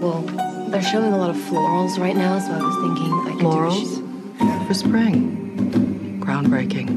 [0.00, 0.22] Well,
[0.70, 3.44] they're showing a lot of florals right now, so I was thinking I could do
[3.44, 3.80] Florals?
[3.80, 4.66] shoot.
[4.68, 6.20] For spring.
[6.20, 6.88] Groundbreaking.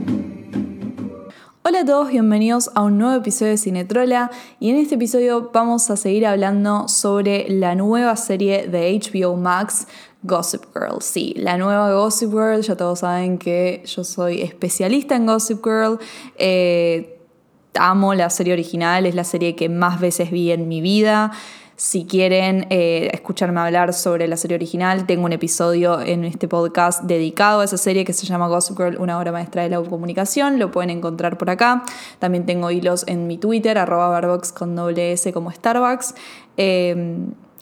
[1.66, 4.30] Hola a todos, bienvenidos a un nuevo episodio de Cinetrola
[4.60, 9.88] y en este episodio vamos a seguir hablando sobre la nueva serie de HBO Max
[10.22, 11.02] Gossip Girl.
[11.02, 15.98] Sí, la nueva Gossip Girl, ya todos saben que yo soy especialista en Gossip Girl.
[16.38, 17.18] Eh,
[17.80, 21.32] amo la serie original, es la serie que más veces vi en mi vida.
[21.76, 27.04] Si quieren eh, escucharme hablar sobre la serie original, tengo un episodio en este podcast
[27.04, 30.60] dedicado a esa serie que se llama Gossip Girl, una obra maestra de la comunicación.
[30.60, 31.84] Lo pueden encontrar por acá.
[32.20, 36.14] También tengo hilos en mi Twitter, arroba barbox con doble S como Starbucks.
[36.58, 37.18] eh,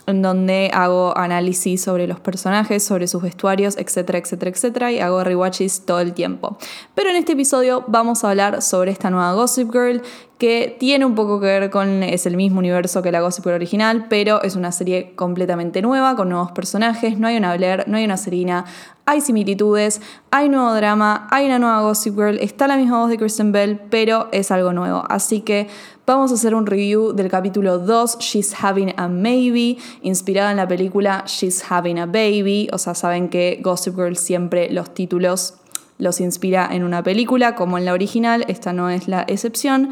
[0.10, 5.24] en donde hago análisis sobre los personajes, sobre sus vestuarios, etcétera, etcétera, etcétera, y hago
[5.24, 6.58] rewatches todo el tiempo.
[6.96, 10.02] Pero en este episodio vamos a hablar sobre esta nueva Gossip Girl
[10.40, 13.56] que tiene un poco que ver con, es el mismo universo que la Gossip Girl
[13.56, 17.98] original, pero es una serie completamente nueva, con nuevos personajes, no hay una Blair, no
[17.98, 18.64] hay una Serena,
[19.06, 23.18] hay similitudes, hay nuevo drama, hay una nueva Gossip Girl, está la misma voz de
[23.18, 25.04] Kristen Bell, pero es algo nuevo.
[25.10, 25.68] Así que
[26.08, 30.70] vamos a hacer un review del capítulo 2, She's Having a Maybe, inspirada en la
[30.70, 32.70] película She's Having a Baby.
[32.72, 35.56] O sea, saben que Gossip Girl siempre los títulos
[35.98, 39.90] los inspira en una película, como en la original, esta no es la excepción.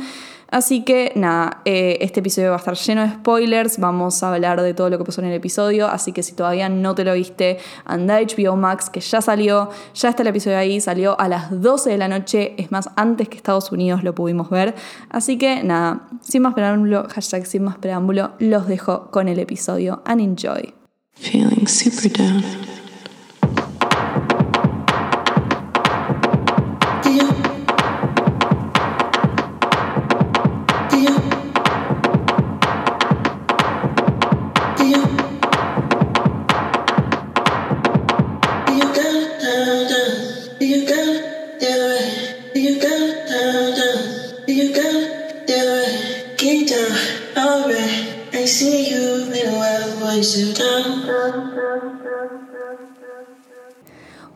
[0.50, 4.62] Así que nada, eh, este episodio va a estar lleno de spoilers, vamos a hablar
[4.62, 7.14] de todo lo que pasó en el episodio, así que si todavía no te lo
[7.14, 11.28] viste, anda a HBO Max, que ya salió, ya está el episodio ahí, salió a
[11.28, 14.76] las 12 de la noche, es más, antes que Estados Unidos lo pudimos ver.
[15.10, 20.02] Así que nada, sin más preámbulo, hashtag sin más preámbulo, los dejo con el episodio
[20.06, 20.74] and enjoy.
[21.14, 22.67] Feeling super down.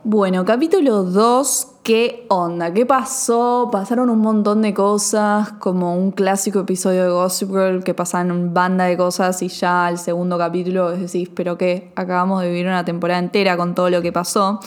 [0.04, 2.72] Bueno, capítulo 2, ¿qué onda?
[2.72, 3.70] ¿Qué pasó?
[3.72, 8.54] Pasaron un montón de cosas, como un clásico episodio de Gossip Girl que pasan un
[8.54, 12.84] banda de cosas y ya al segundo capítulo decís, pero qué, acabamos de vivir una
[12.84, 14.60] temporada entera con todo lo que pasó.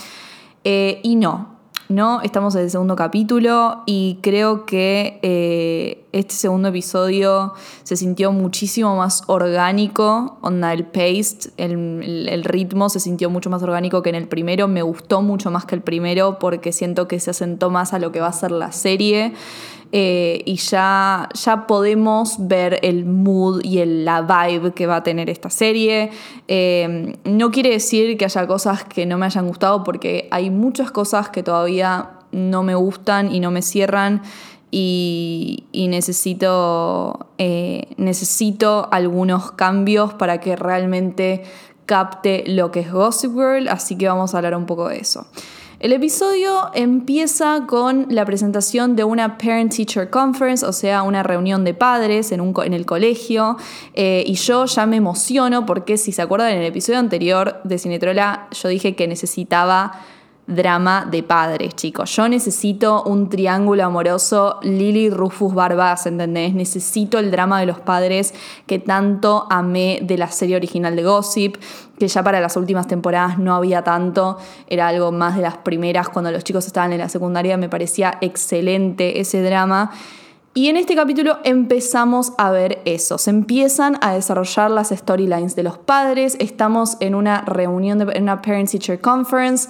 [0.65, 1.55] Eh, y no,
[1.87, 7.53] no, estamos en el segundo capítulo y creo que eh, este segundo episodio
[7.83, 14.01] se sintió muchísimo más orgánico, onda el pace, el, ritmo se sintió mucho más orgánico
[14.01, 17.31] que en el primero, me gustó mucho más que el primero porque siento que se
[17.31, 19.33] asentó más a lo que va a ser la serie.
[19.91, 25.03] eh, y ya, ya podemos ver el mood y el- la vibe que va a
[25.03, 26.09] tener esta serie.
[26.49, 30.91] Eh, no quiere decir que haya cosas que no me hayan gustado, porque hay muchas
[30.91, 34.21] cosas que todavía no me gustan y no me cierran.
[34.71, 41.43] Y, necesito, eh, necesito algunos cambios para que realmente
[41.85, 45.27] capte lo que es Gossip Girl, así que vamos a hablar un poco de eso.
[45.79, 51.63] El episodio empieza con la presentación de una Parent Teacher Conference, o sea, una reunión
[51.65, 53.57] de padres en, un en el colegio.
[53.93, 57.77] eh, y yo ya me emociono porque, si se acuerdan, en el episodio anterior de
[57.77, 60.01] Cinetrola, yo dije que necesitaba
[60.47, 62.15] drama de padres, chicos.
[62.15, 66.53] Yo necesito un triángulo amoroso Lily Rufus Barbas, ¿entendés?
[66.53, 68.33] Necesito el drama de los padres
[68.67, 71.57] que tanto amé de la serie original de Gossip,
[71.97, 76.09] que ya para las últimas temporadas no había tanto, era algo más de las primeras
[76.09, 79.91] cuando los chicos estaban en la secundaria, me parecía excelente ese drama.
[80.57, 83.17] Y en este capítulo empezamos a ver eso.
[83.17, 86.37] Se empiezan a desarrollar las storylines de los padres.
[86.39, 89.67] Estamos en una reunión, de, en una Parent Teacher Conference.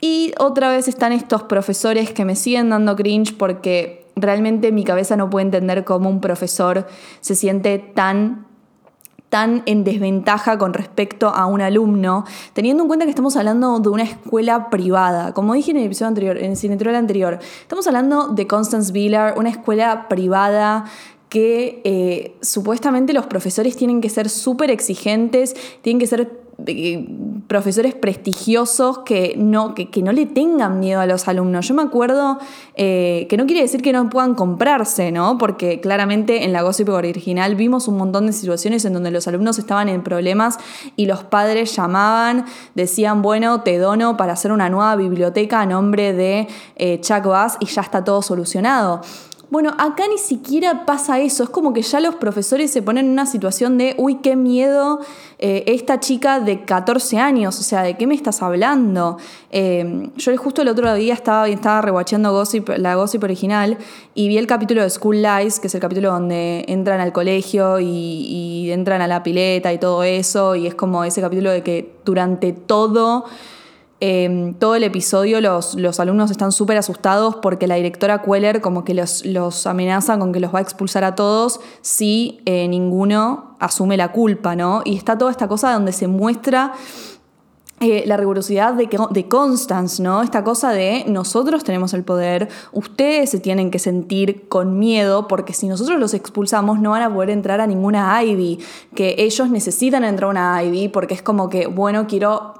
[0.00, 5.16] Y otra vez están estos profesores que me siguen dando cringe porque realmente mi cabeza
[5.16, 6.86] no puede entender cómo un profesor
[7.20, 8.46] se siente tan
[9.30, 13.88] tan en desventaja con respecto a un alumno, teniendo en cuenta que estamos hablando de
[13.88, 15.32] una escuela privada.
[15.32, 19.38] Como dije en el episodio anterior, en el cinetrola anterior, estamos hablando de Constance Villar,
[19.38, 20.84] una escuela privada
[21.28, 26.39] que eh, supuestamente los profesores tienen que ser súper exigentes, tienen que ser
[27.46, 31.66] profesores prestigiosos que no, que, que no le tengan miedo a los alumnos.
[31.66, 32.38] Yo me acuerdo
[32.74, 35.36] eh, que no quiere decir que no puedan comprarse, ¿no?
[35.38, 39.58] Porque claramente en la Gossip original vimos un montón de situaciones en donde los alumnos
[39.58, 40.58] estaban en problemas
[40.96, 46.12] y los padres llamaban, decían, bueno, te dono para hacer una nueva biblioteca a nombre
[46.12, 49.02] de eh, Chuck Bass y ya está todo solucionado.
[49.50, 53.10] Bueno, acá ni siquiera pasa eso, es como que ya los profesores se ponen en
[53.10, 55.00] una situación de, uy, qué miedo
[55.40, 59.18] eh, esta chica de 14 años, o sea, ¿de qué me estás hablando?
[59.50, 62.44] Eh, yo justo el otro día estaba, estaba rewatchando
[62.76, 63.76] la Gossip original
[64.14, 67.80] y vi el capítulo de School Lies, que es el capítulo donde entran al colegio
[67.80, 71.96] y entran a la pileta y todo eso, y es como ese capítulo de que
[72.04, 73.24] durante todo...
[74.02, 78.82] Eh, todo el episodio los, los alumnos están súper asustados porque la directora Queller como
[78.82, 83.56] que los, los, amenaza con que los va a expulsar a todos si eh, ninguno
[83.58, 84.80] asume la culpa, ¿no?
[84.86, 86.72] Y está toda esta cosa donde se muestra
[87.80, 90.22] eh, la rigurosidad de, de Constance, ¿no?
[90.22, 95.52] Esta cosa de nosotros tenemos el poder, ustedes se tienen que sentir con miedo porque
[95.52, 98.60] si nosotros los expulsamos no van a poder entrar a ninguna Ivy,
[98.94, 102.59] que ellos necesitan entrar a una Ivy porque es como que, bueno, quiero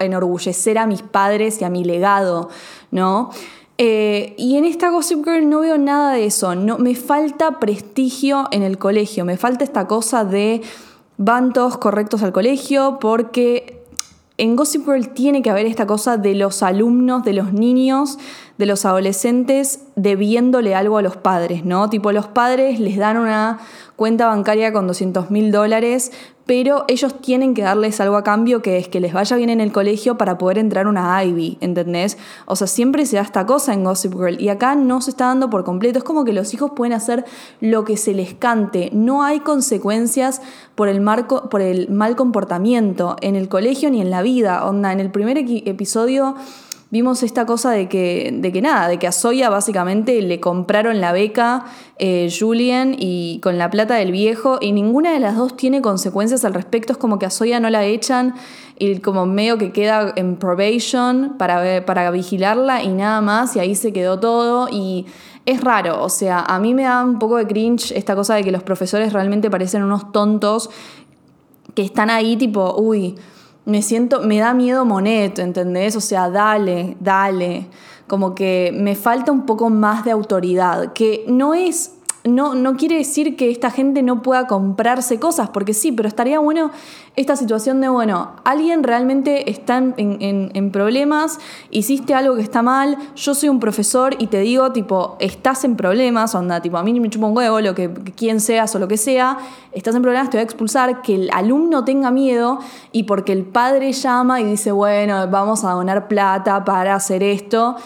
[0.00, 2.48] enorgullecer a mis padres y a mi legado,
[2.90, 3.30] ¿no?
[3.80, 8.48] Eh, y en esta Gossip Girl no veo nada de eso, no, me falta prestigio
[8.50, 10.62] en el colegio, me falta esta cosa de
[11.16, 13.78] van todos correctos al colegio porque
[14.36, 18.18] en Gossip Girl tiene que haber esta cosa de los alumnos, de los niños,
[18.56, 21.90] de los adolescentes debiéndole algo a los padres, ¿no?
[21.90, 23.58] Tipo, los padres les dan una
[23.96, 26.12] cuenta bancaria con 200 mil dólares,
[26.48, 29.60] pero ellos tienen que darles algo a cambio que es que les vaya bien en
[29.60, 32.16] el colegio para poder entrar una Ivy, ¿entendés?
[32.46, 35.26] O sea, siempre se da esta cosa en Gossip Girl y acá no se está
[35.26, 35.98] dando por completo.
[35.98, 37.26] Es como que los hijos pueden hacer
[37.60, 38.88] lo que se les cante.
[38.94, 40.40] No hay consecuencias
[40.74, 44.64] por el, marco, por el mal comportamiento en el colegio ni en la vida.
[44.64, 46.34] Onda, en el primer episodio
[46.90, 51.00] vimos esta cosa de que, de que nada, de que a Soya básicamente le compraron
[51.00, 51.66] la beca
[51.98, 56.44] eh, Julian y con la plata del viejo y ninguna de las dos tiene consecuencias
[56.44, 58.34] al respecto, es como que a Soya no la echan
[58.78, 63.74] y como medio que queda en probation para, para vigilarla y nada más y ahí
[63.74, 65.06] se quedó todo y
[65.44, 68.44] es raro, o sea, a mí me da un poco de cringe esta cosa de
[68.44, 70.68] que los profesores realmente parecen unos tontos
[71.74, 73.14] que están ahí tipo, uy,
[73.68, 75.94] me siento, me da miedo Monet, ¿entendés?
[75.94, 77.66] O sea, dale, dale.
[78.06, 81.97] Como que me falta un poco más de autoridad, que no es
[82.34, 86.38] no, no quiere decir que esta gente no pueda comprarse cosas, porque sí, pero estaría
[86.38, 86.70] bueno
[87.16, 91.40] esta situación de, bueno, alguien realmente está en, problemas,
[91.70, 95.76] hiciste algo que está mal, yo soy un profesor y te digo, tipo, estás en
[95.76, 98.86] problemas, onda, tipo, a mí me chupa un huevo, lo que quien seas o lo
[98.86, 99.38] que sea,
[99.72, 102.60] estás en problemas, te voy a expulsar, que el alumno tenga miedo
[102.92, 107.76] y porque el padre llama y dice, bueno, vamos a donar plata para hacer esto,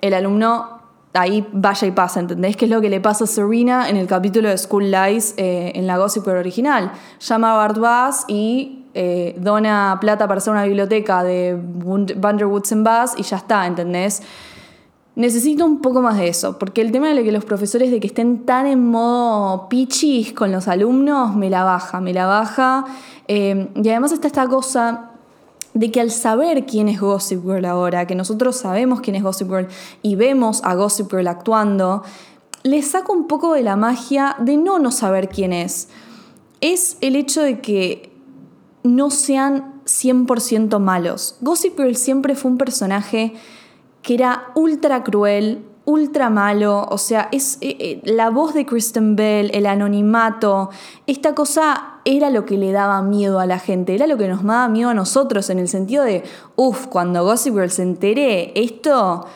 [0.00, 0.81] el alumno
[1.14, 2.56] ahí vaya y pasa, ¿entendés?
[2.56, 5.72] ¿Qué es lo que le pasa a Serena en el capítulo de School Lies eh,
[5.74, 6.92] en la Gossip original?
[7.20, 12.84] Llama a Bart Bass y eh, dona plata para hacer una biblioteca de Woods and
[12.84, 14.22] Bass y ya está, ¿entendés?
[15.14, 18.06] Necesito un poco más de eso, porque el tema de que los profesores de que
[18.06, 22.86] estén tan en modo pichis con los alumnos me la baja, me la baja.
[23.28, 25.11] Eh, y además está esta cosa
[25.74, 29.48] de que al saber quién es Gossip Girl ahora, que nosotros sabemos quién es Gossip
[29.48, 29.68] Girl
[30.02, 32.02] y vemos a Gossip Girl actuando,
[32.62, 35.88] le saca un poco de la magia de no no saber quién es.
[36.60, 38.12] Es el hecho de que
[38.82, 41.36] no sean 100% malos.
[41.40, 43.34] Gossip Girl siempre fue un personaje
[44.02, 49.16] que era ultra cruel, ultra malo, o sea, es eh, eh, la voz de Kristen
[49.16, 50.70] Bell, el anonimato,
[51.06, 54.44] esta cosa era lo que le daba miedo a la gente, era lo que nos
[54.44, 56.22] daba miedo a nosotros en el sentido de,
[56.56, 59.26] uff, cuando Gossip Girl se entere, esto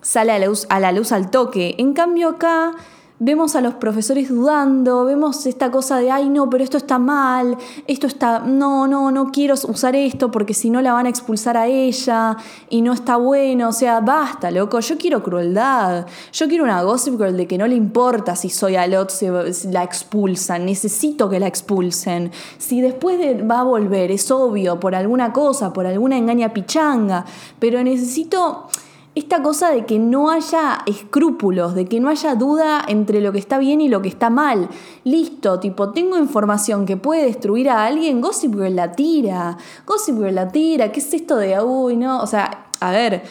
[0.00, 1.76] sale a la luz, a la luz al toque.
[1.78, 2.72] En cambio acá
[3.18, 7.56] vemos a los profesores dudando, vemos esta cosa de, ay no, pero esto está mal,
[7.86, 11.56] esto está, no, no, no quiero usar esto porque si no la van a expulsar
[11.56, 12.36] a ella
[12.68, 17.16] y no está bueno, o sea, basta, loco, yo quiero crueldad, yo quiero una Gossip
[17.16, 19.28] Girl de que no le importa si soy Alot, si
[19.70, 25.32] la expulsan, necesito que la expulsen, si después va a volver, es obvio, por alguna
[25.32, 27.24] cosa, por alguna engaña pichanga,
[27.58, 28.68] pero necesito
[29.14, 33.38] esta cosa de que no haya escrúpulos, de que no haya duda entre lo que
[33.38, 34.68] está bien y lo que está mal.
[35.04, 40.34] Listo, tipo, tengo información que puede destruir a alguien, Gossip Girl la tira, Gossip Girl
[40.34, 42.22] la tira, ¿qué es esto de, uy, no?
[42.22, 43.22] O sea, a ver,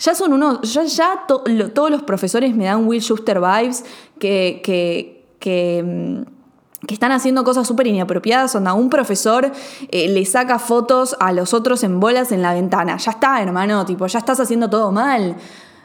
[0.00, 3.84] ya son unos, ya, ya todos los profesores me dan Will Schuster vibes
[4.18, 6.37] que, que, que mm,
[6.86, 9.50] que están haciendo cosas súper inapropiadas, donde un profesor
[9.90, 12.96] eh, le saca fotos a los otros en bolas en la ventana.
[12.98, 15.36] Ya está, hermano, tipo, ya estás haciendo todo mal.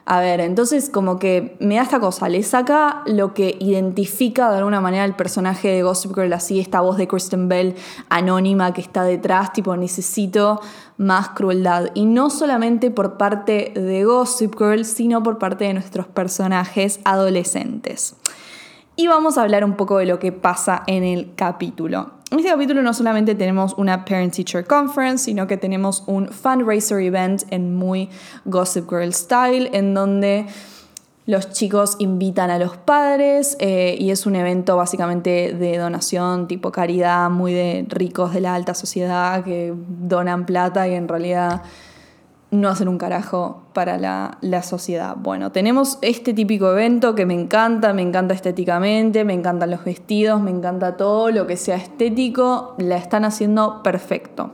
[0.06, 4.58] A ver, entonces como que me da esta cosa, le saca lo que identifica de
[4.58, 7.76] alguna manera el personaje de Gossip Girl, así esta voz de Kristen Bell
[8.10, 10.60] anónima que está detrás, tipo necesito
[10.98, 11.92] más crueldad.
[11.94, 18.16] Y no solamente por parte de Gossip Girl, sino por parte de nuestros personajes adolescentes.
[18.96, 22.12] Y vamos a hablar un poco de lo que pasa en el capítulo.
[22.30, 27.00] En este capítulo no solamente tenemos una Parent Teacher Conference, sino que tenemos un fundraiser
[27.00, 28.10] event en muy
[28.46, 30.48] Gossip Girl style, en donde
[31.26, 36.72] los chicos invitan a los padres eh, y es un evento básicamente de donación tipo
[36.72, 41.62] caridad, muy de ricos de la alta sociedad que donan plata y en realidad
[42.54, 45.16] no hacen un carajo para la, sociedad.
[45.18, 50.40] Bueno, tenemos este típico evento que me encanta, me encanta estéticamente, me encantan los vestidos,
[50.40, 54.52] me encanta todo lo que sea estético, la están haciendo perfecto.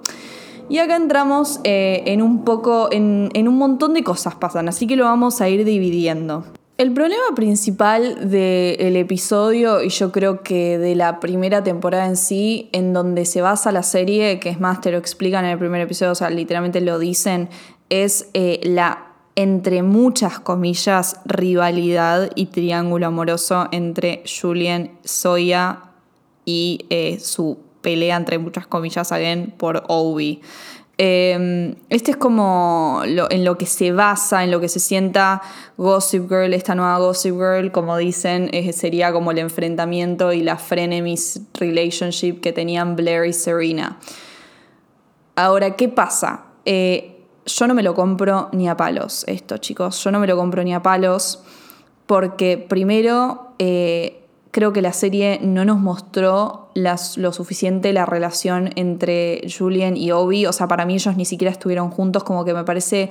[0.69, 4.87] Y acá entramos eh, en un poco, en, en un montón de cosas pasan, así
[4.87, 6.45] que lo vamos a ir dividiendo.
[6.79, 12.69] El problema principal del episodio, y yo creo que de la primera temporada en sí,
[12.71, 15.81] en donde se basa la serie, que es más, te lo explican en el primer
[15.81, 17.49] episodio, o sea, literalmente lo dicen,
[17.89, 25.79] es eh, la, entre muchas comillas, rivalidad y triángulo amoroso entre Julien Soya
[26.45, 30.41] y eh, su pelea, entre muchas comillas, again, por Obi.
[31.01, 35.41] Em, este es como en lo que se basa, en lo que se sienta
[35.77, 41.41] Gossip Girl, esta nueva Gossip Girl, como dicen, sería como el enfrentamiento y la frenemies
[41.53, 43.97] relationship que tenían Blair y Serena.
[45.39, 46.47] Ahora, ¿qué pasa?
[46.65, 50.03] Eh, yo no me lo compro ni a palos esto, chicos.
[50.03, 51.41] Yo no me lo compro ni a palos
[52.05, 59.41] porque primero eh, creo que la serie no nos mostró lo suficiente la relación entre
[59.47, 60.45] Julian y Obi.
[60.45, 63.09] O sea, para mí ellos ni siquiera estuvieron juntos, como que me parece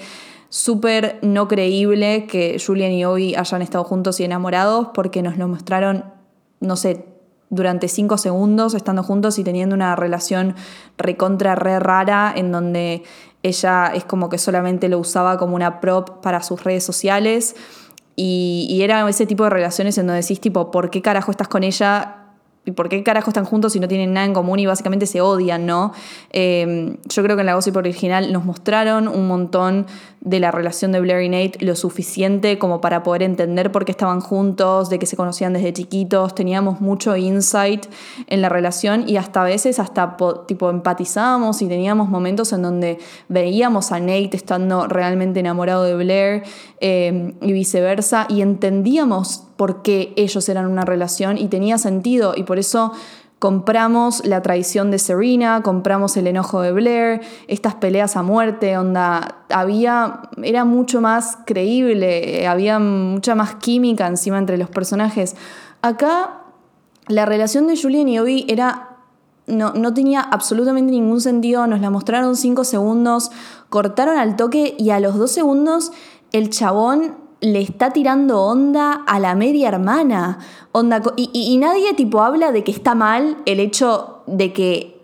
[0.49, 5.47] súper no creíble que Julian y Obi hayan estado juntos y enamorados porque nos lo
[5.47, 6.05] mostraron,
[6.61, 7.05] no sé,
[7.51, 10.55] durante cinco segundos estando juntos y teniendo una relación
[10.99, 13.05] recontra re rara en donde
[13.43, 17.55] ella es como que solamente lo usaba como una prop para sus redes sociales.
[18.17, 21.47] Y, y, era ese tipo de relaciones en donde decís, tipo, ¿por qué carajo estás
[21.47, 22.18] con ella
[22.69, 25.23] ¿Y por qué carajo están juntos si no tienen nada en común y básicamente se
[25.23, 25.93] odian, no?
[26.33, 29.87] Em, yo creo que en la gossip original nos mostraron un montón
[30.21, 33.93] de la relación de Blair y Nate, lo suficiente como para poder entender por qué
[33.93, 37.87] estaban juntos, de que se conocían desde chiquitos, teníamos mucho insight
[38.27, 42.99] en la relación y hasta a veces hasta tipo empatizábamos y teníamos momentos en donde
[43.29, 46.43] veíamos a Nate estando realmente enamorado de Blair
[46.81, 52.45] em, y viceversa y entendíamos por qué ellos eran una relación y tenía sentido y
[52.45, 52.93] por eso
[53.41, 59.43] compramos la traición de Serena, compramos el enojo de Blair, estas peleas a muerte, onda,
[59.51, 65.35] había, era mucho más creíble, había mucha más química encima entre los personajes.
[65.83, 66.45] Acá
[67.09, 68.97] la relación de Julian y Obi era
[69.49, 73.33] no, no, tenía absolutamente ningún sentido, nos la mostraron cinco segundos,
[73.71, 75.91] cortaron al toque y a los dos segundos
[76.31, 80.39] el chabón le está tirando onda a la media hermana.
[80.73, 85.01] Onda, y, y, nadie tipo habla de que está mal el hecho de que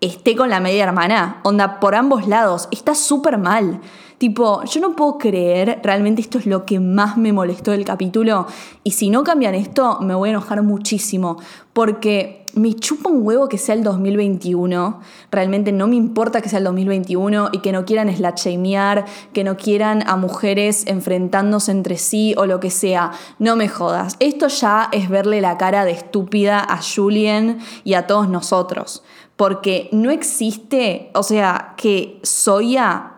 [0.00, 1.40] esté con la media hermana.
[1.42, 2.68] Onda, por ambos lados.
[2.70, 3.80] Está súper mal.
[4.18, 8.46] Tipo, yo no puedo creer, realmente esto es lo que más me molestó del capítulo.
[8.82, 11.36] Y si no cambian esto, me voy a enojar muchísimo.
[11.74, 15.00] Porque me chupa un huevo que sea el 2021.
[15.30, 19.58] Realmente no me importa que sea el 2021 y que no quieran shamear, que no
[19.58, 23.12] quieran a mujeres enfrentándose entre sí o lo que sea.
[23.38, 24.16] No me jodas.
[24.20, 29.02] Esto ya es verle la cara de estúpida a Julien y a todos nosotros.
[29.36, 33.16] Porque no existe, o sea, que Soya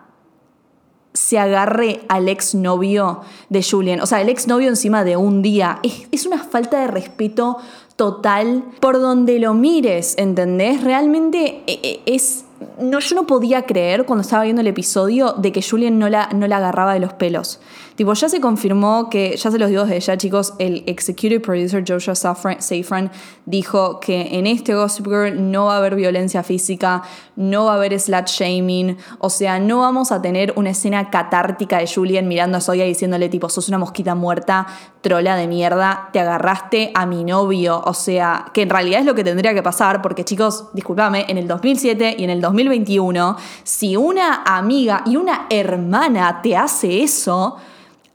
[1.18, 4.00] se agarre al exnovio de Julian.
[4.00, 5.80] O sea, el exnovio encima de un día.
[6.12, 7.58] Es, una falta de respeto
[7.98, 10.84] total por donde lo mires, ¿entendés?
[10.84, 12.44] Realmente eh, eh, es
[12.80, 16.28] no, yo no podía creer cuando estaba viendo el episodio de que Julian no la,
[16.32, 17.58] no la agarraba de los pelos.
[17.98, 21.82] Tipo, ya se confirmó que, ya se los digo desde ya, chicos, el executive producer
[21.84, 23.10] Joshua Safran
[23.44, 27.02] dijo que en este Gossip Girl no va a haber violencia física,
[27.34, 31.78] no va a haber slut shaming, o sea, no vamos a tener una escena catártica
[31.78, 34.68] de Julian mirando a Soya diciéndole, tipo, sos una mosquita muerta,
[35.00, 39.16] trola de mierda, te agarraste a mi novio, o sea, que en realidad es lo
[39.16, 43.96] que tendría que pasar, porque chicos, discúlpame, en el 2007 y en el 2021, si
[43.96, 47.56] una amiga y una hermana te hace eso,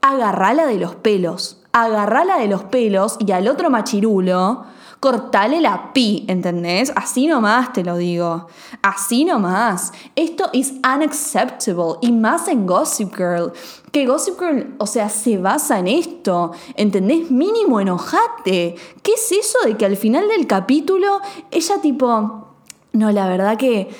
[0.04, 4.66] agarrala de los pelos, agarrala de los pelos y al otro machirulo
[5.00, 6.92] cortale la pi, ¿entendés?
[6.94, 8.46] Así nomás te lo digo.
[8.82, 9.92] Así nomás.
[10.14, 11.98] Esto es unacceptable.
[12.00, 13.52] Y más en Gossip Girl.
[13.92, 16.52] Que Gossip Girl, o sea, se basa en esto.
[16.74, 17.30] ¿Entendés?
[17.30, 18.76] Mínimo enojate.
[19.02, 21.20] ¿Qué es eso de que al final del capítulo
[21.50, 22.48] ella tipo...
[22.92, 23.90] No, la verdad que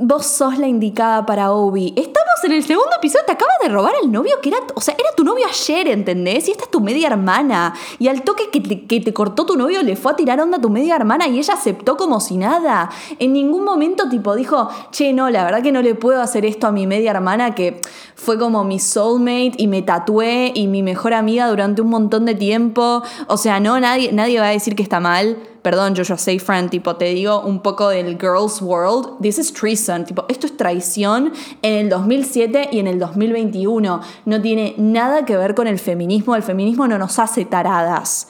[0.00, 1.92] vos sos la indicada para Obi.
[1.94, 4.94] Estamos en el segundo episodio, te acabas de robar al novio que era, o sea,
[4.94, 6.48] era tu novio ayer, ¿entendés?
[6.48, 7.74] Y esta es tu media hermana.
[7.98, 10.56] Y al toque que te, que te cortó tu novio le fue a tirar onda
[10.56, 12.88] a tu media hermana y ella aceptó como si nada.
[13.18, 16.66] En ningún momento tipo dijo, che, no, la verdad que no le puedo hacer esto
[16.66, 17.82] a mi media hermana que
[18.14, 22.34] fue como mi soulmate y me tatué y mi mejor amiga durante un montón de
[22.34, 23.02] tiempo.
[23.26, 26.96] O sea, no, nadie, nadie va a decir que está mal perdón, Joshua Seyfriend, tipo,
[26.96, 31.74] te digo un poco del girls world, this is treason, tipo, esto es traición en
[31.74, 36.42] el 2007 y en el 2021, no tiene nada que ver con el feminismo, el
[36.42, 38.28] feminismo no nos hace taradas.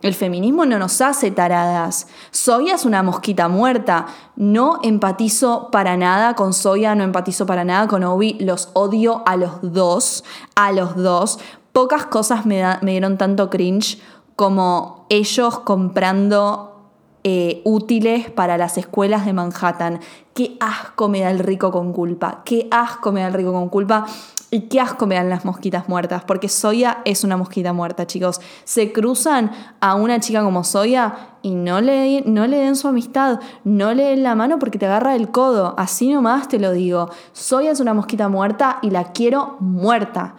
[0.00, 2.06] El feminismo no nos hace taradas.
[2.30, 4.06] Soya es una mosquita muerta.
[4.36, 8.36] No empatizo para nada con Soya, no empatizo para nada con Obi.
[8.38, 10.22] Los odio a los dos.
[10.54, 11.40] A los dos.
[11.72, 13.98] Pocas cosas me dieron tanto cringe
[14.38, 16.92] como ellos comprando
[17.24, 19.98] eh, útiles para las escuelas de Manhattan.
[20.32, 22.42] Qué asco me da el rico con culpa.
[22.44, 24.06] Qué asco me da el rico con culpa.
[24.52, 28.40] Y qué asco me dan las mosquitas muertas, porque Soya es una mosquita muerta, chicos.
[28.62, 33.40] Se cruzan a una chica como Soya y no le, no le den su amistad,
[33.64, 35.74] no le den la mano porque te agarra el codo.
[35.76, 37.10] Así nomás te lo digo.
[37.32, 40.36] Soya es una mosquita muerta y la quiero muerta.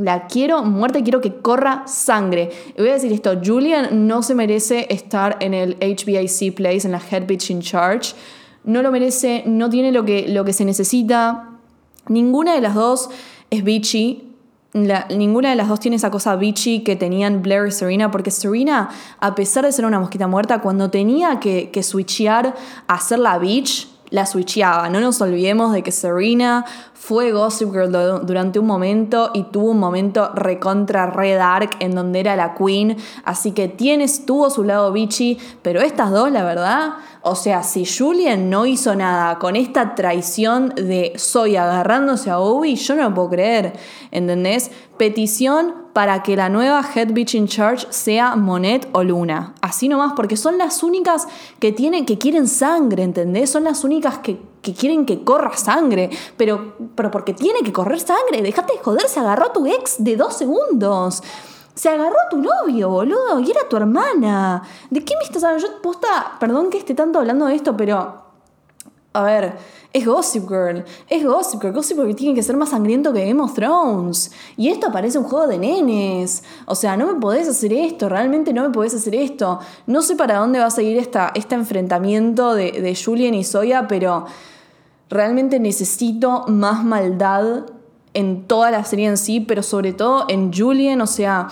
[0.00, 2.50] La quiero muerta y quiero que corra sangre.
[2.74, 6.92] Y voy a decir esto, Julian no se merece estar en el HBIC Place, en
[6.92, 8.14] la Head Bitch in Charge.
[8.64, 11.50] No lo merece, no tiene lo que, lo que se necesita.
[12.08, 13.10] Ninguna de las dos
[13.50, 14.26] es bitchy.
[14.72, 18.88] ninguna de las dos tiene esa cosa bitchy que tenían Blair y Serena, porque Serena,
[19.18, 22.54] a pesar de ser una mosquita muerta, cuando tenía que, que switchear
[22.86, 24.88] a ser la bitch, la switcheaba.
[24.90, 26.64] No nos olvidemos de que Serena
[26.94, 27.90] fue Gossip Girl
[28.26, 32.96] durante un momento y tuvo un momento recontra red dark en donde era la queen.
[33.24, 37.84] Así que tienes, tuvo su lado bitchy, pero estas dos, la verdad, o sea, si
[37.84, 43.14] Julian no hizo nada con esta traición de Soy agarrándose a Obi, yo no lo
[43.14, 43.74] puedo creer.
[44.10, 44.70] ¿Entendés?
[44.96, 49.54] Petición para que la nueva Head Bitch in Charge sea Monet o Luna.
[49.60, 51.26] Así nomás, porque son las únicas
[51.58, 53.50] que tienen, que quieren sangre, ¿entendés?
[53.50, 58.00] Son las únicas que que quieren que corra sangre, pero, pero porque tiene que correr
[58.00, 61.22] sangre, déjate de joder, se agarró a tu ex de dos segundos.
[61.74, 64.62] Se agarró a tu novio, boludo, y era tu hermana.
[64.90, 65.66] ¿De qué me estás hablando?
[65.66, 68.28] Yo, posta, perdón que esté tanto hablando de esto, pero.
[69.12, 69.56] A ver,
[69.92, 70.84] es Gossip Girl.
[71.08, 71.72] Es Gossip Girl.
[71.72, 74.30] Gossip Girl tiene que ser más sangriento que Game of Thrones.
[74.56, 76.44] Y esto parece un juego de nenes.
[76.66, 78.08] O sea, no me podés hacer esto.
[78.08, 79.58] Realmente no me podés hacer esto.
[79.86, 83.88] No sé para dónde va a seguir esta, este enfrentamiento de, de Julian y Zoya,
[83.88, 84.26] pero
[85.08, 87.64] realmente necesito más maldad
[88.14, 91.48] en toda la serie en sí, pero sobre todo en Julian, o sea,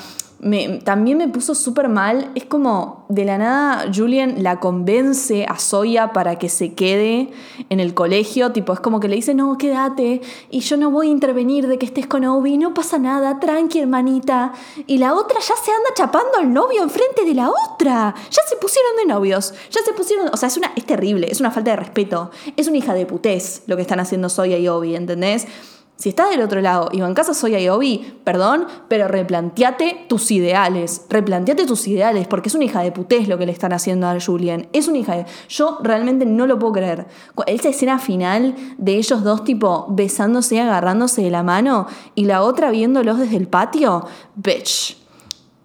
[0.84, 2.30] también me puso súper mal.
[2.34, 7.30] Es como de la nada Julian la convence a Zoya para que se quede
[7.70, 8.52] en el colegio.
[8.52, 10.20] Tipo, es como que le dice, no, quédate.
[10.50, 12.56] Y yo no voy a intervenir de que estés con Obi.
[12.56, 14.52] No pasa nada, tranqui, hermanita.
[14.86, 18.14] Y la otra ya se anda chapando al novio enfrente de la otra.
[18.30, 19.54] Ya se pusieron de novios.
[19.70, 20.28] Ya se pusieron.
[20.32, 21.26] O sea, es, una, es terrible.
[21.28, 22.30] Es una falta de respeto.
[22.56, 25.48] Es una hija de putés lo que están haciendo Zoya y Obi, ¿entendés?
[25.98, 31.04] Si estás del otro lado y casa Soya y Obi, perdón, pero replanteate tus ideales.
[31.10, 34.16] Replanteate tus ideales, porque es una hija de putés lo que le están haciendo a
[34.20, 34.68] Julian.
[34.72, 35.26] Es una hija de.
[35.48, 37.08] Yo realmente no lo puedo creer.
[37.48, 42.42] Esa escena final de ellos dos, tipo, besándose y agarrándose de la mano, y la
[42.42, 44.06] otra viéndolos desde el patio.
[44.36, 44.96] Bitch.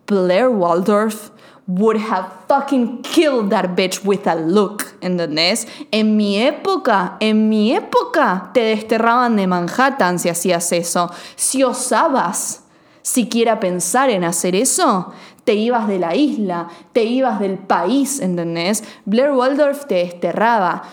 [0.07, 1.29] Blair Waldorf
[1.67, 5.67] would have fucking killed that bitch with a look, ¿entendés?
[5.91, 11.09] En mi época, en mi época, te desterraban de Manhattan si hacías eso.
[11.35, 12.63] Si osabas
[13.01, 18.83] siquiera pensar en hacer eso, te ibas de la isla, te ibas del país, ¿entendés?
[19.05, 20.83] Blair Waldorf te desterraba.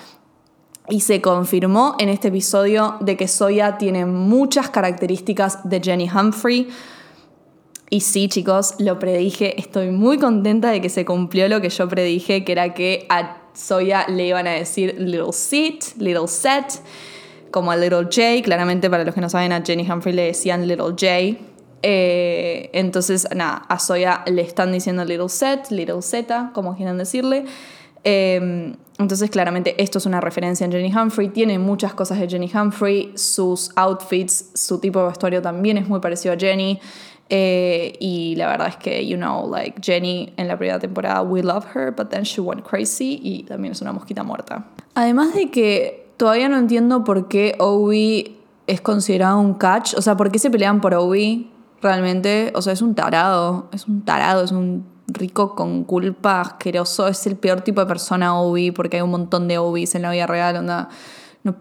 [0.89, 6.69] Y se confirmó en este episodio de que Soya tiene muchas características de Jenny Humphrey.
[7.93, 9.59] Y sí, chicos, lo predije.
[9.61, 13.39] Estoy muy contenta de que se cumplió lo que yo predije, que era que a
[13.53, 16.81] Soya le iban a decir little sit, little set,
[17.51, 18.43] como a little J.
[18.45, 21.37] Claramente, para los que no saben, a Jenny Humphrey le decían little J.
[21.83, 27.45] Eh, entonces, nada, a Soya le están diciendo little set, little Z, como quieran decirle.
[28.05, 31.31] Em, entonces, claramente, esto es una referencia en Jenny Humphrey.
[31.31, 33.13] Tiene muchas cosas de Jenny Humphrey.
[33.17, 36.79] Sus outfits, su tipo de vestuario también es muy parecido a Jenny.
[37.33, 41.43] Eh, y la verdad es que, you know, like Jenny en la primera temporada, we
[41.43, 44.67] love her, but then she went crazy y también es una mosquita muerta.
[44.95, 50.17] Además de que todavía no entiendo por qué Obi es considerado un catch, o sea,
[50.17, 54.43] por qué se pelean por Obi realmente, o sea, es un tarado, es un tarado,
[54.43, 59.03] es un rico con culpa asqueroso, es el peor tipo de persona Obi porque hay
[59.03, 60.89] un montón de Obis en la vida real, onda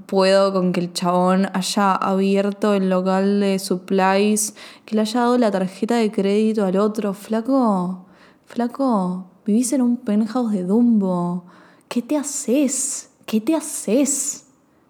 [0.06, 5.38] puedo con que el chabón haya abierto el local de supplies, que le haya dado
[5.38, 7.14] la tarjeta de crédito al otro.
[7.14, 8.06] Flaco,
[8.46, 11.46] flaco, vivís en un penthouse de Dumbo.
[11.88, 13.10] ¿Qué te haces?
[13.26, 14.46] ¿Qué te haces?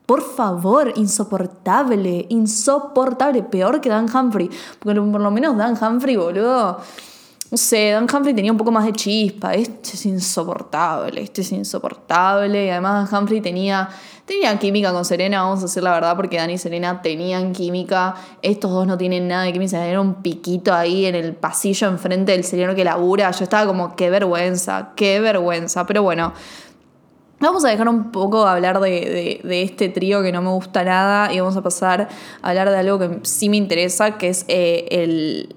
[0.05, 4.49] Por favor, insoportable, insoportable, peor que Dan Humphrey.
[4.79, 6.79] Porque por lo menos Dan Humphrey, boludo.
[7.51, 9.53] No sé, Dan Humphrey tenía un poco más de chispa.
[9.53, 12.65] Este es insoportable, este es insoportable.
[12.65, 13.89] Y además Dan Humphrey tenía
[14.29, 18.13] Tenían química con Serena, vamos a decir la verdad, porque Dani y Serena tenían química.
[18.43, 19.83] Estos dos no tienen nada de química.
[19.83, 23.31] Era un piquito ahí en el pasillo enfrente del señor que labura.
[23.31, 25.87] Yo estaba como, qué vergüenza, qué vergüenza.
[25.87, 26.33] Pero bueno,
[27.41, 31.39] Vamos a dejar un poco hablar de, este trío que no me gusta nada y
[31.39, 32.09] vamos a pasar
[32.41, 35.55] a hablar de algo que sí me interesa, que es eh, el,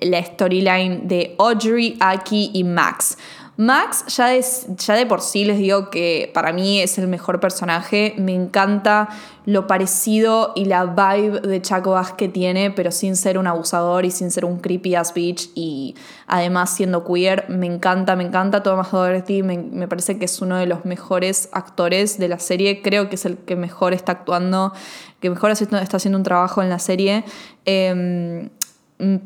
[0.00, 3.16] la storyline de Audrey, Aki y Max.
[3.60, 4.44] Max, ya de,
[4.76, 8.14] ya de por sí les digo que para mí es el mejor personaje.
[8.16, 9.08] Me encanta
[9.46, 14.12] lo parecido y la vibe de Chaco que tiene, pero sin ser un abusador y
[14.12, 15.50] sin ser un creepy ass bitch.
[15.56, 15.96] Y
[16.28, 18.62] además siendo queer, me encanta, me encanta.
[18.62, 22.80] Thomas Doherty me, me parece que es uno de los mejores actores de la serie.
[22.80, 24.72] Creo que es el que mejor está actuando,
[25.18, 27.24] que mejor está haciendo un trabajo en la serie.
[27.64, 28.50] Em,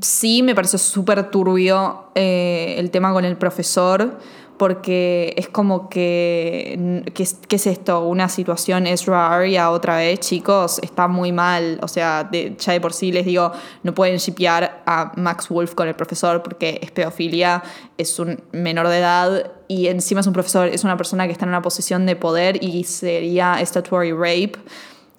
[0.01, 4.19] sí me pareció súper turbio eh, el tema con el profesor,
[4.59, 8.07] porque es como que, ¿qué, es esto?
[8.07, 11.81] Una situación Ezra Aria otra vez, chicos, está muy mal.
[11.83, 13.51] O sea, ya de por sí les digo,
[13.83, 17.63] no pueden shipear a Max Wolf con el profesor porque es pedofilia,
[17.99, 21.45] es un menor de edad y encima es un profesor, es una persona que está
[21.45, 24.53] en una posición de poder y sería statutory rape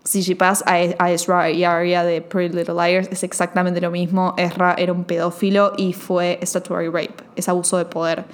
[0.04, 4.34] si Pass a, a Ezra y Arya de Pretty Little Liars es exactamente lo mismo.
[4.38, 8.26] Ezra era un pedófilo y fue statutory rape, es abuso de poder.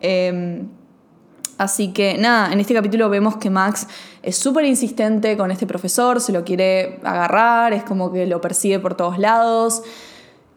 [0.00, 0.68] Em,
[1.58, 3.88] así que nada, en este capítulo vemos que Max
[4.22, 8.78] es súper insistente con este profesor, se lo quiere agarrar, es como que lo persigue
[8.78, 9.82] por todos lados.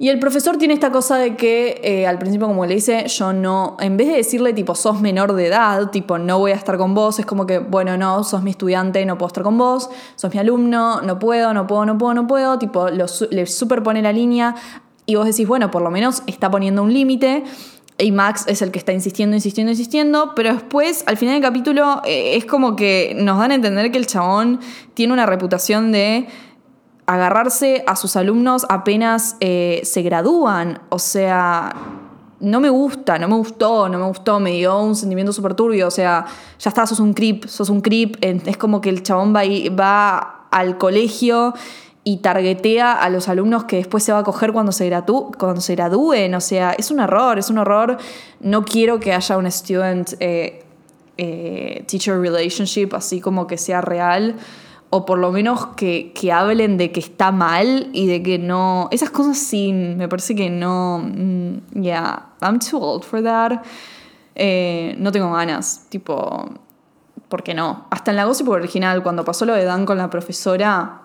[0.02, 3.34] Y el profesor tiene esta cosa de que eh, al principio, como le dice, yo
[3.34, 6.78] no, en vez de decirle tipo, sos menor de edad, tipo, no voy a estar
[6.78, 9.90] con vos, es como que, bueno, no, sos mi estudiante, no puedo estar con vos,
[10.16, 14.14] sos mi alumno, no puedo, no puedo, no puedo, no puedo, tipo, le superpone la
[14.14, 14.56] línea
[15.06, 17.44] y vos decís, bueno, por lo menos está poniendo un límite.
[17.98, 22.02] Y Max es el que está insistiendo, insistiendo, insistiendo, pero después, al final del capítulo,
[22.06, 24.62] eh, es como que nos dan a entender que el chabón
[24.94, 26.28] tiene una reputación de
[27.10, 30.80] agarrarse a sus alumnos apenas eh, se gradúan.
[30.90, 31.74] O sea,
[32.40, 35.88] no me gusta, no me gustó, no me gustó, me dio un sentimiento súper turbio.
[35.88, 36.28] O sea,
[36.60, 38.24] ya está, sos un creep, sos un creep.
[38.24, 39.42] Es como que el chabón va,
[39.76, 41.56] va al colegio
[42.04, 44.88] y targetea a los alumnos que después se va a coger cuando se,
[45.40, 46.36] cuando se gradúen.
[46.36, 47.98] O sea, es un error, es un error.
[48.40, 50.64] No quiero que haya un student eh,
[51.18, 54.36] eh, teacher relationship así como que sea real
[54.92, 58.88] o por lo menos que, hablen de que está mal y de que no.
[58.92, 61.00] Esas cosas sí, me parece que no.
[61.04, 63.64] Mm, yeah, I'm too old for that.
[64.36, 66.50] Eh, no tengo ganas, tipo.
[67.28, 67.86] ¿Por qué no?
[67.92, 71.02] Hasta en la Gossip original, cuando pasó lo de Dan con la profesora,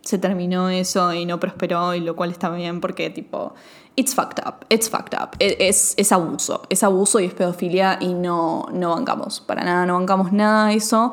[0.00, 3.54] se terminó eso y no prosperó, y lo cual está bien porque, tipo,
[3.96, 5.30] it's fucked up, it's fucked up.
[5.40, 9.86] E, es, es abuso, es abuso y es pedofilia y no, no bancamos, para nada,
[9.86, 11.12] no bancamos nada eso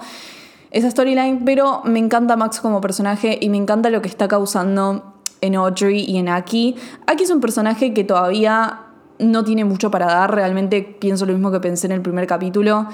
[0.72, 5.14] esa storyline, pero me encanta Max como personaje y me encanta lo que está causando
[5.42, 6.76] en Audrey y en Aki.
[7.08, 8.82] Aki es un personaje que todavía
[9.18, 12.88] no tiene mucho para dar, realmente pienso lo mismo que pensé en el primer capítulo.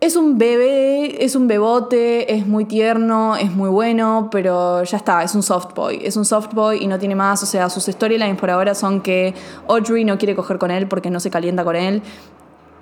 [0.00, 5.24] Es un bebé, es un bebote, es muy tierno, es muy bueno, pero ya está,
[5.24, 5.98] es un soft boy.
[6.04, 7.42] Es un soft boy y no tiene más.
[7.42, 9.34] O sea, sus storylines por ahora son que
[9.66, 12.02] Audrey no quiere coger con él porque no se calienta con él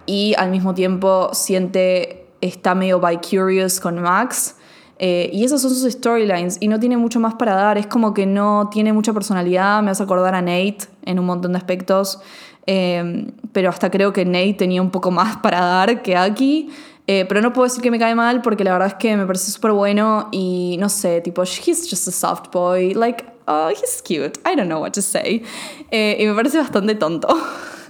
[0.06, 2.05] y al mismo tiempo siente
[2.40, 4.56] está medio by curious con Max.
[4.98, 7.78] Eh, y esas son sus storylines y no tiene mucho más para dar.
[7.78, 9.82] Es como que no tiene mucha personalidad.
[9.82, 12.20] Me hace acordar a Nate en un montón de aspectos.
[12.66, 16.70] Eh, pero hasta creo que Nate tenía un poco más para dar que aquí.
[17.08, 19.26] Eh, pero no puedo decir que me cae mal porque la verdad es que me
[19.26, 22.94] parece súper bueno y no sé, tipo, he's just a soft boy.
[22.94, 24.38] Like, oh, he's cute.
[24.44, 25.42] I don't know what to say.
[25.90, 27.28] y me parece bastante tonto.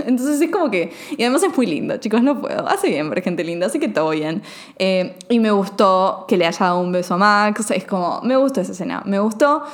[0.05, 0.93] Entonces es como que.
[1.17, 2.67] Y además es muy lindo, chicos, no puedo.
[2.69, 4.43] Hace bien ver gente linda, así que todo bien.
[4.79, 7.71] Eh, y me gustó que le haya dado un beso a Max.
[7.71, 8.21] Es como.
[8.23, 9.03] Me gustó esa escena.
[9.07, 9.65] Me gustó.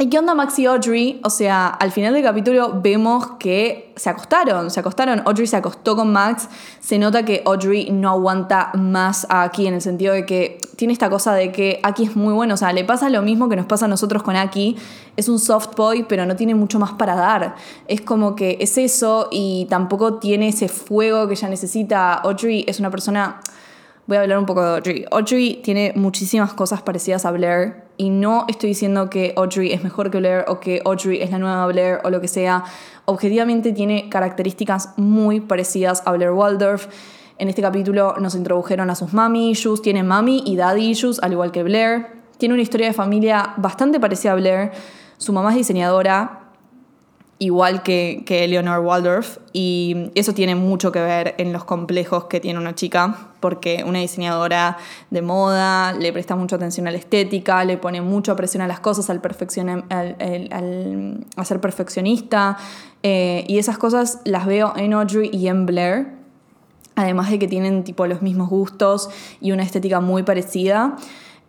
[0.00, 1.20] ¿Y qué onda Max y Audrey?
[1.24, 5.22] O sea, al final del capítulo vemos que se acostaron, se acostaron.
[5.26, 6.48] Audrey se acostó con Max.
[6.78, 10.92] Se nota que Audrey no aguanta más a Aki en el sentido de que tiene
[10.92, 12.54] esta cosa de que Aki es muy bueno.
[12.54, 14.76] O sea, le pasa lo mismo que nos pasa a nosotros con Aki.
[15.16, 17.56] Es un soft boy, pero no tiene mucho más para dar.
[17.88, 22.14] Es como que es eso y tampoco tiene ese fuego que ella necesita.
[22.14, 23.40] Audrey es una persona
[24.06, 25.04] voy a hablar un poco de Audrey.
[25.10, 30.10] Audrey tiene muchísimas cosas parecidas a Blair y no estoy diciendo que Audrey es mejor
[30.10, 32.64] que Blair o que Audrey es la nueva Blair o lo que sea.
[33.04, 36.86] Objetivamente tiene características muy parecidas a Blair Waldorf.
[37.38, 41.32] En este capítulo nos introdujeron a sus mami issues, tiene mami y daddy issues, al
[41.32, 42.06] igual que Blair.
[42.38, 44.70] Tiene una historia de familia bastante parecida a Blair.
[45.16, 46.52] Su mamá es diseñadora,
[47.40, 52.60] igual que, que Waldorf, y eso tiene mucho que ver en los complejos que tiene
[52.60, 54.76] una chica, porque una diseñadora
[55.10, 58.80] de moda le presta mucha atención a la estética, le pone mucha presión a las
[58.80, 59.20] cosas, al,
[59.90, 62.56] al, a ser perfeccionista,
[63.02, 66.08] eh, y esas cosas las veo en Audrey y en Blair,
[66.96, 69.08] además de que tienen tipo los mismos gustos
[69.40, 70.96] y una estética muy parecida.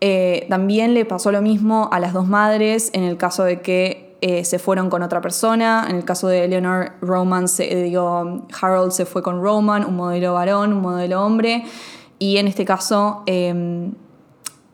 [0.02, 4.09] Eh, también le pasó lo mismo a las dos madres en el caso de que
[4.21, 5.86] eh, se fueron con otra persona.
[5.89, 9.95] En el caso de Eleanor, Roman se, eh, digo, Harold se fue con Roman, un
[9.95, 11.63] modelo varón, un modelo hombre.
[12.17, 13.93] Y en este caso, em,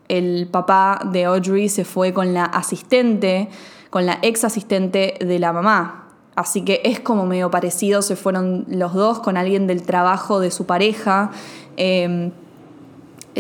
[0.08, 3.50] el papá de Audrey se fue con la asistente,
[3.92, 6.08] con la ex asistente de la mamá.
[6.36, 10.50] Así que es como medio parecido, se fueron los dos con alguien del trabajo de
[10.50, 11.30] su pareja.
[11.78, 12.32] Em,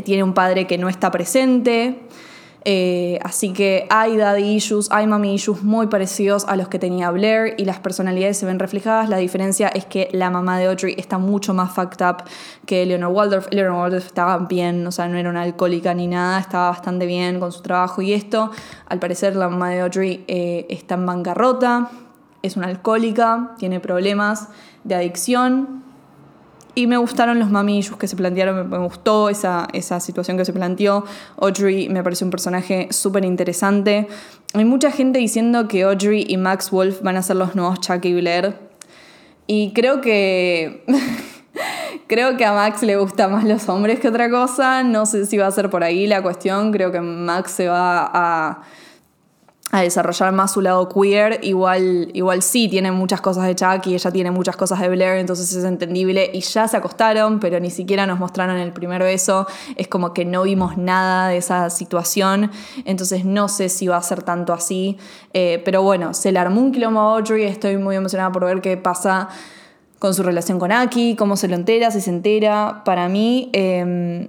[0.03, 1.99] tiene un padre que no está presente.
[2.67, 7.11] Eh, así que hay daddy issues, hay mommy issues muy parecidos a los que tenía
[7.11, 9.07] Blair y las personalidades se ven reflejadas.
[9.07, 12.23] La diferencia es que la mamá de Audrey está mucho más fucked up
[12.65, 13.47] que Eleanor Waldorf.
[13.51, 17.39] Eleanor Waldorf estaba bien, o sea, no era una alcohólica ni nada, estaba bastante bien
[17.39, 18.49] con su trabajo y esto.
[18.87, 21.91] Al parecer la mamá de Audrey eh, está en bancarrota,
[22.41, 24.49] es una alcohólica, tiene problemas
[24.83, 25.84] de adicción,
[26.75, 30.51] y me gustaron los mamillos que se plantearon, me gustó esa, esa situación que se
[30.51, 31.05] planteó.
[31.37, 34.07] Audrey me pareció un personaje súper interesante.
[34.53, 38.03] Hay mucha gente diciendo que Audrey y Max Wolf van a ser los nuevos Chuck
[38.03, 38.55] y Blair.
[39.47, 40.83] Y creo que.
[42.07, 44.83] creo que a Max le gustan más los hombres que otra cosa.
[44.83, 46.73] No sé si va a ser por ahí la cuestión.
[46.73, 48.63] Creo que Max se va a
[49.75, 53.93] a desarrollar más su lado queer, igual, igual sí tiene muchas cosas de Chuck y
[53.93, 56.29] ella tiene muchas cosas de Blair, entonces es entendible.
[56.33, 60.25] Y ya se acostaron, pero ni siquiera nos mostraron el primer beso, es como que
[60.25, 62.51] no vimos nada de esa situación,
[62.85, 64.97] entonces no sé si va a ser tanto así,
[65.33, 68.61] eh, pero bueno, se le armó un quilombo a Audrey, estoy muy emocionada por ver
[68.61, 69.29] qué pasa
[69.99, 73.49] con su relación con Aki, cómo se lo entera, si se entera, para mí...
[73.53, 74.27] Em,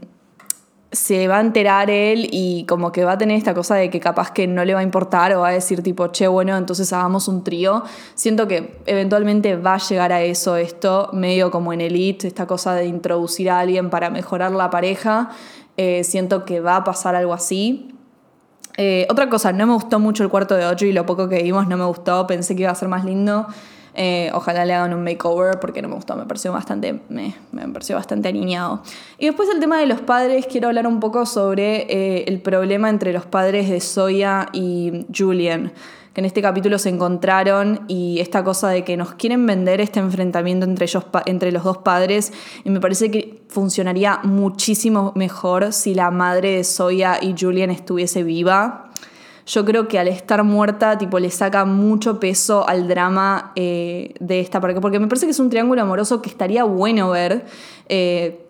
[0.92, 4.00] se va a enterar él y como que va a tener esta cosa de que
[4.00, 6.92] capaz que no le va a importar o va a decir tipo, che, bueno, entonces
[6.92, 7.82] hagamos un trío.
[8.14, 12.74] Siento que eventualmente va a llegar a eso esto, medio como en Elite, esta cosa
[12.74, 15.30] de introducir a alguien para mejorar la pareja.
[15.76, 17.92] Eh, siento que va a pasar algo así.
[18.78, 21.66] Eh, otra cosa, no me gustó mucho el cuarto de Audrey, lo poco que vimos
[21.66, 23.46] no me gustó, pensé que iba a ser más lindo.
[23.96, 27.66] Eh, ojalá le hagan un makeover porque no me gustó, me pareció bastante, me, me
[27.68, 28.82] pareció bastante alineado.
[29.18, 32.90] Y después el tema de los padres, quiero hablar un poco sobre eh, el problema
[32.90, 35.72] entre los padres de Zoya y Julian
[36.16, 40.00] que en este capítulo se encontraron y esta cosa de que nos quieren vender este
[40.00, 42.32] enfrentamiento entre, ellos, entre los dos padres
[42.64, 48.22] y me parece que funcionaría muchísimo mejor si la madre de Zoya y Julian estuviese
[48.22, 48.90] viva
[49.46, 54.40] yo creo que al estar muerta, tipo, le saca mucho peso al drama eh, de
[54.40, 57.46] esta pareja, porque me parece que es un triángulo amoroso que estaría bueno ver.
[57.88, 58.42] Eh,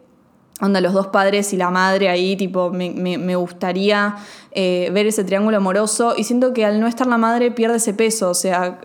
[0.63, 4.17] onda los dos padres y la madre ahí, tipo, me, gustaría
[4.53, 7.93] eh, ver ese triángulo amoroso y siento que al no estar la madre pierde ese
[7.93, 8.81] peso, o sea,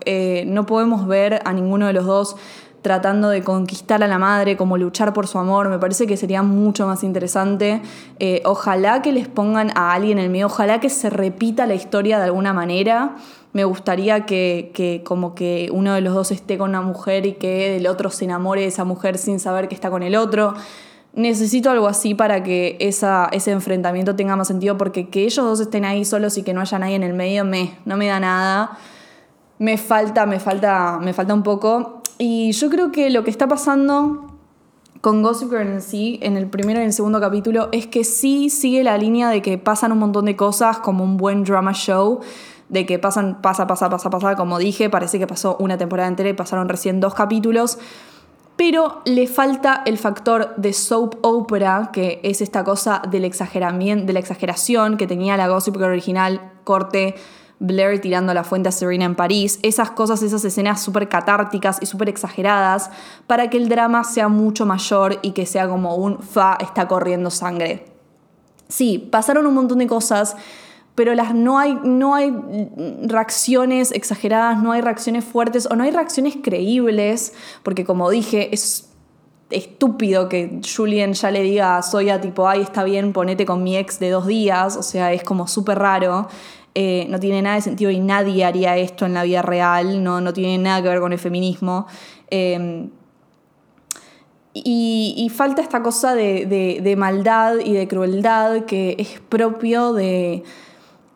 [0.46, 2.36] no podemos ver a ninguno de los dos
[2.82, 6.42] tratando de conquistar a la madre, como luchar por su amor, me parece que sería
[6.42, 7.82] mucho más interesante.
[8.20, 11.76] Eh, ojalá que les pongan a alguien en el medio, ojalá que se repita la
[11.76, 13.16] historia de alguna manera.
[13.54, 17.34] Me gustaría que, que, como que uno de los dos esté con una mujer y
[17.34, 20.54] que el otro se enamore de esa mujer sin saber que está con el otro.
[21.14, 25.84] Necesito algo así para que ese enfrentamiento tenga más sentido, porque que ellos dos estén
[25.84, 28.78] ahí solos y que no haya nadie en el medio, me, no me da nada.
[29.60, 32.01] Me falta, me falta, me falta un poco.
[32.24, 34.28] Y yo creo que lo que está pasando
[35.02, 38.04] con Gossip Girl en sí, en el primero y en el segundo capítulo, es que
[38.04, 41.74] sí sigue la línea de que pasan un montón de cosas como un buen drama
[41.74, 42.20] show,
[42.70, 46.30] de que pasan, pasa, pasa, pasa, pasa, como dije, parece que pasó una temporada entera
[46.30, 47.80] y pasaron recién dos capítulos,
[48.56, 54.14] pero le falta el factor de soap opera, que es esta cosa del exageramiento, de
[54.14, 57.16] la exageración que tenía la Gossip Girl original, corte,
[57.62, 61.86] Blair tirando la fuente a Serena en París, esas cosas, esas escenas súper catárticas y
[61.86, 62.90] súper exageradas,
[63.28, 67.30] para que el drama sea mucho mayor y que sea como un fa, está corriendo
[67.30, 67.86] sangre.
[68.68, 70.36] Sí, pasaron un montón de cosas,
[70.96, 72.34] pero las, no, hay, no hay
[73.04, 78.90] reacciones exageradas, no hay reacciones fuertes o no hay reacciones creíbles, porque como dije, es
[79.52, 83.78] estúpido que Julian ya le diga a Soya tipo, ay, está bien, ponete con mi
[83.78, 86.28] ex de dos días, o sea, es como súper raro.
[86.74, 90.22] Eh, no tiene nada de sentido y nadie haría esto en la vida real, no,
[90.22, 91.88] no tiene nada que ver con el feminismo.
[92.30, 92.88] Eh,
[94.54, 100.44] y, falta esta cosa de, de, maldad y de crueldad que es propio de,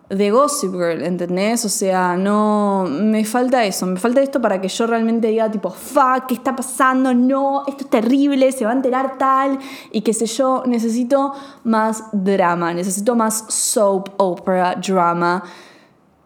[0.09, 1.65] de Gossip Girl, ¿entendés?
[1.65, 2.85] O sea, no.
[2.89, 3.85] Me falta eso.
[3.85, 7.13] Me falta esto para que yo realmente diga, tipo, fuck, ¿qué está pasando?
[7.13, 9.59] No, esto es terrible, se va a enterar tal.
[9.91, 15.43] Y qué sé yo, necesito más drama, necesito más soap opera drama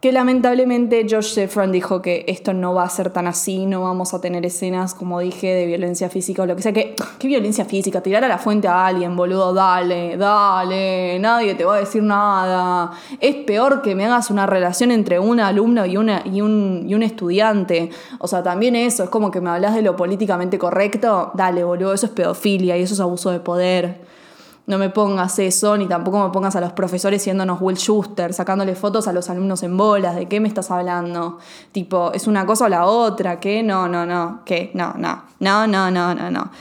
[0.00, 4.14] que lamentablemente Josh Sefron dijo que esto no va a ser tan así, no vamos
[4.14, 6.72] a tener escenas, como dije, de violencia física o lo que sea.
[6.72, 8.00] Que, ¿Qué violencia física?
[8.00, 12.92] Tirar a la fuente a alguien, boludo, dale, dale, nadie te va a decir nada.
[13.20, 16.94] Es peor que me hagas una relación entre un alumno y, una, y, un, y
[16.94, 17.90] un estudiante.
[18.20, 21.92] O sea, también eso, es como que me hablas de lo políticamente correcto, dale, boludo,
[21.92, 24.00] eso es pedofilia y eso es abuso de poder.
[24.70, 28.76] No me pongas eso, ni tampoco me pongas a los profesores siéndonos Will Schuster, sacándole
[28.76, 30.14] fotos a los alumnos en bolas.
[30.14, 31.38] ¿De qué me estás hablando?
[31.72, 33.40] Tipo, ¿es una cosa o la otra?
[33.40, 33.64] ¿Qué?
[33.64, 34.42] No, no, no.
[34.44, 34.70] ¿Qué?
[34.74, 35.24] No, no.
[35.40, 36.52] No, no, no, no, no.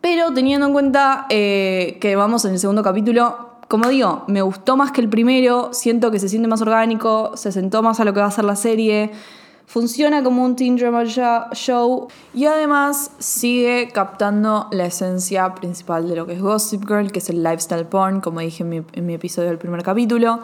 [0.00, 4.78] Pero teniendo en cuenta eh, que vamos en el segundo capítulo, como digo, me gustó
[4.78, 5.74] más que el primero.
[5.74, 8.46] Siento que se siente más orgánico, se sentó más a lo que va a ser
[8.46, 9.12] la serie
[9.66, 16.26] funciona como un teen drama show y además sigue captando la esencia principal de lo
[16.26, 19.58] que es Gossip Girl, que es el lifestyle porn, como dije en mi, episodio del
[19.58, 20.40] primer capítulo.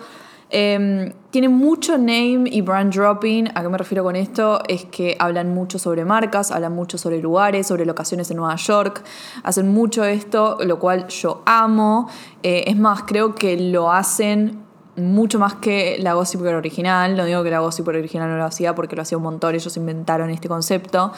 [0.55, 3.49] Em, tiene mucho name y brand dropping.
[3.55, 4.61] ¿A qué me refiero con esto?
[4.69, 9.03] Es que hablan mucho sobre marcas, hablan mucho sobre lugares, sobre locaciones en Nueva York.
[9.45, 12.07] Hacen mucho esto, lo cual yo amo.
[12.43, 14.62] Eh, es más, creo que lo hacen
[14.97, 17.17] mucho más que la Gossip Girl original.
[17.17, 19.55] No digo que la Gossip Girl original no lo hacía porque lo hacía un montón,
[19.55, 21.13] ellos inventaron este concepto.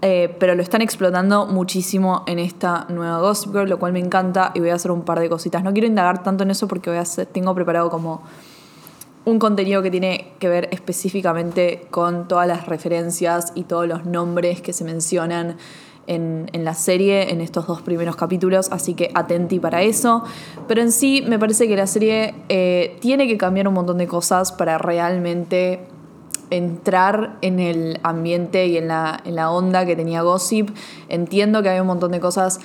[0.00, 4.52] Eh, pero lo están explotando muchísimo en esta nueva Gossip Girl, lo cual me encanta
[4.54, 5.64] y voy a hacer un par de cositas.
[5.64, 8.22] No quiero indagar tanto en eso porque voy a tengo preparado como
[9.24, 14.62] un contenido que tiene que ver específicamente con todas las referencias y todos los nombres
[14.62, 15.56] que se mencionan
[16.08, 20.24] en, la serie, en estos dos primeros capítulos, así que atenti para eso.
[20.66, 24.06] Pero en sí me parece que la serie eh, tiene que cambiar un montón de
[24.06, 25.80] cosas para realmente
[26.50, 30.70] entrar en el ambiente y en la, en la onda que tenía Gossip.
[31.08, 32.58] Entiendo que hay un montón de cosas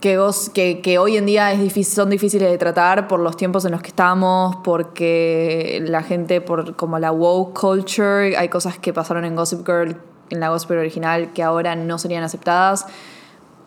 [0.00, 3.72] que, que, hoy en día es difícil, son difíciles de tratar por los tiempos en
[3.72, 9.24] los que estamos, porque la gente, por como la woke culture, hay cosas que pasaron
[9.24, 9.96] en Gossip Girl
[10.30, 12.86] en la gospel original que ahora no serían aceptadas.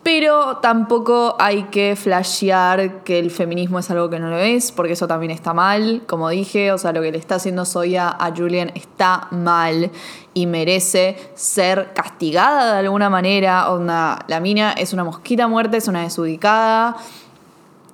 [0.03, 4.93] Pero tampoco hay que flashear que el feminismo es algo que no lo es, porque
[4.93, 6.01] eso también está mal.
[6.07, 9.91] Como dije, o sea, lo que le está haciendo Soya a Julian está mal
[10.33, 13.69] y merece ser castigada de alguna manera.
[13.69, 16.97] Onda, la mina es una mosquita muerta, es una desubicada.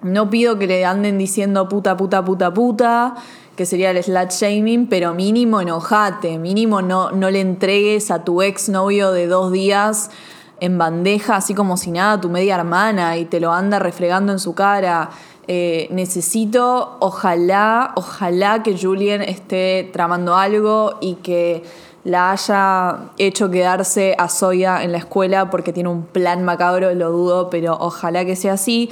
[0.02, 3.16] No pido que le anden diciendo puta, puta, puta, puta
[3.58, 8.44] que sería el slut shaming, pero mínimo enojate, mínimo no, no le entregues a tu
[8.44, 10.12] ex novio de dos días
[10.60, 14.40] en bandeja, así como si nada, tu media hermana y te lo anda refregando en
[14.40, 15.10] su cara.
[15.48, 21.64] Eh, necesito, ojalá, ojalá que Julien esté tramando algo y que
[22.04, 27.12] la haya hecho quedarse a Zoya en la escuela porque tiene un plan macabro, lo
[27.12, 28.92] dudo, pero ojalá que sea así.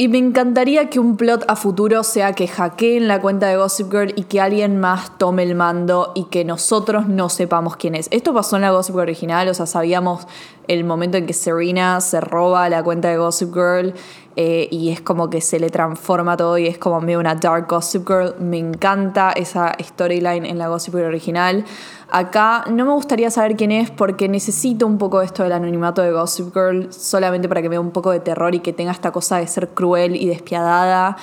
[0.00, 3.90] Y me encantaría que un plot a futuro sea que hackeen la cuenta de Gossip
[3.90, 8.06] Girl y que alguien más tome el mando y que nosotros no sepamos quién es.
[8.12, 10.28] Esto pasó en la Gossip Girl original, o sea, sabíamos
[10.68, 13.92] el momento en que Serena se roba la cuenta de Gossip Girl
[14.40, 17.66] eh, y es como que se le transforma todo y es como medio una dark
[17.66, 18.36] Gossip Girl.
[18.38, 21.64] Me encanta esa storyline en la Gossip Girl original.
[22.08, 26.12] Acá no me gustaría saber quién es porque necesito un poco esto del anonimato de
[26.12, 29.38] Gossip Girl solamente para que dé un poco de terror y que tenga esta cosa
[29.38, 31.16] de ser cruel y despiadada.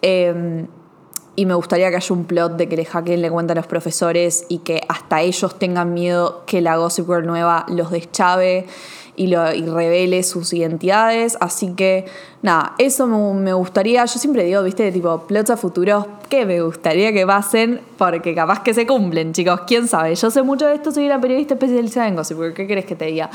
[0.00, 0.66] Em,
[1.36, 3.66] y me gustaría que haya un plot de que le hackeen le cuenta a los
[3.66, 8.66] profesores y que hasta ellos tengan miedo que la Gossip Girl nueva los deschave
[9.16, 11.36] y, lo, revele sus identidades.
[11.40, 12.06] Así que,
[12.42, 14.04] nada, eso me, gustaría.
[14.04, 18.62] Yo siempre digo, viste, tipo, plots a futuros que me gustaría que pasen porque capaz
[18.62, 19.60] que se cumplen, chicos.
[19.66, 20.14] Quién sabe.
[20.14, 23.06] Yo sé mucho de esto, soy una periodista especializada en gossip, ¿qué querés que te
[23.06, 23.30] diga?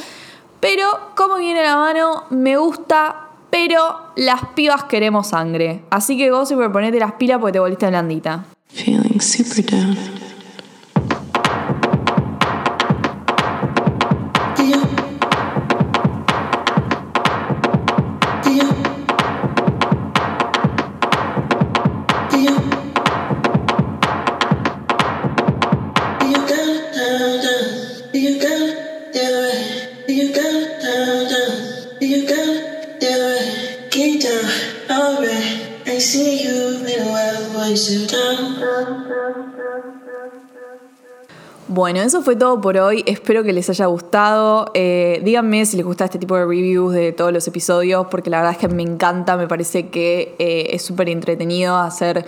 [0.59, 3.27] Pero, como viene la mano, me gusta.
[3.49, 5.81] Pero las pibas queremos sangre.
[5.89, 8.45] Así que Gossip, ponete las pilas porque te volviste blandita.
[8.67, 10.28] Feeling super down.
[41.71, 43.03] Bueno, eso fue todo por hoy.
[43.05, 44.71] Espero que les haya gustado.
[44.73, 48.37] Eh, díganme si les gusta este tipo de reviews de todos los episodios, porque la
[48.37, 49.37] verdad es que me encanta.
[49.37, 52.25] Me parece que eh, es súper entretenido hacer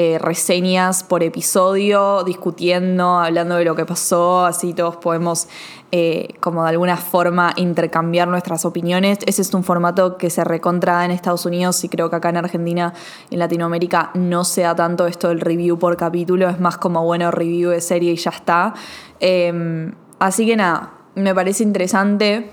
[0.00, 4.46] eh, reseñas por episodio, discutiendo, hablando de lo que pasó.
[4.46, 5.48] Así todos podemos,
[5.90, 9.18] eh, como de alguna forma, intercambiar nuestras opiniones.
[9.26, 12.36] Ese es un formato que se recontra en Estados Unidos y creo que acá en
[12.36, 12.94] Argentina,
[13.32, 16.48] en Latinoamérica, no se da tanto esto del review por capítulo.
[16.48, 18.74] Es más como, bueno, review de serie y ya está.
[19.18, 22.48] Eh, así que nada, me parece interesante.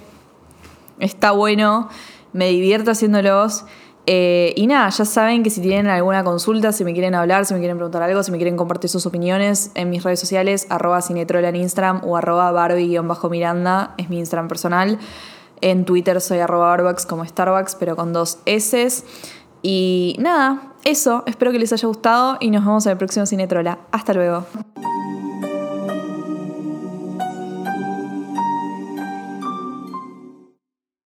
[0.98, 1.90] Está bueno.
[2.34, 3.66] Me divierto haciéndolos.
[4.08, 7.54] Eh, y nada, ya saben que si tienen alguna consulta, si me quieren hablar, si
[7.54, 11.02] me quieren preguntar algo, si me quieren compartir sus opiniones en mis redes sociales, arroba
[11.02, 15.00] cinetrola en Instagram o arroba barbie-miranda, es mi Instagram personal.
[15.62, 19.04] En Twitter soy arroba barbucks como Starbucks, pero con dos S.
[19.62, 23.80] Y nada, eso, espero que les haya gustado y nos vemos en el próximo Cinetrola.
[23.92, 24.46] Hasta luego.